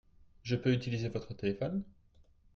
[0.41, 1.83] Je peux utiliser votre téléphone?